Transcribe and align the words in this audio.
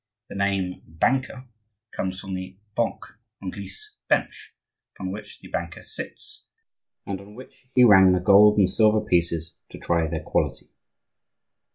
The 0.29 0.35
name 0.35 0.81
"banker" 0.87 1.45
comes 1.91 2.19
from 2.19 2.33
the 2.33 2.57
banc 2.75 3.05
(Anglice, 3.39 3.97
bench) 4.07 4.55
upon 4.95 5.11
which 5.11 5.41
the 5.41 5.47
banker 5.47 5.83
sat, 5.83 6.17
and 7.05 7.21
on 7.21 7.35
which 7.35 7.67
he 7.75 7.83
rang 7.83 8.11
the 8.11 8.19
gold 8.19 8.57
and 8.57 8.67
silver 8.67 9.01
pieces 9.01 9.57
to 9.69 9.77
try 9.77 10.07
their 10.07 10.23
quality. 10.23 10.71